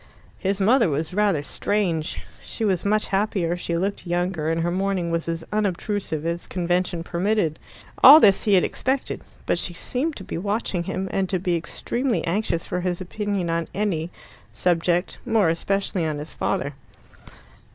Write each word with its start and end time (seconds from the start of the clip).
His 0.39 0.59
mother 0.59 0.89
was 0.89 1.13
rather 1.13 1.43
strange. 1.43 2.19
She 2.43 2.65
was 2.65 2.83
much 2.83 3.05
happier, 3.05 3.55
she 3.55 3.77
looked 3.77 4.07
younger, 4.07 4.49
and 4.49 4.61
her 4.63 4.71
mourning 4.71 5.11
was 5.11 5.29
as 5.29 5.43
unobtrusive 5.53 6.25
as 6.25 6.47
convention 6.47 7.03
permitted. 7.03 7.59
All 8.03 8.19
this 8.19 8.41
he 8.45 8.55
had 8.55 8.63
expected. 8.63 9.21
But 9.45 9.59
she 9.59 9.75
seemed 9.75 10.15
to 10.15 10.23
be 10.23 10.39
watching 10.39 10.85
him, 10.85 11.07
and 11.11 11.29
to 11.29 11.37
be 11.37 11.55
extremely 11.55 12.25
anxious 12.25 12.65
for 12.65 12.81
his 12.81 12.99
opinion 12.99 13.51
on 13.51 13.67
any, 13.75 14.09
subject 14.51 15.19
more 15.23 15.49
especially 15.49 16.03
on 16.03 16.17
his 16.17 16.33
father. 16.33 16.73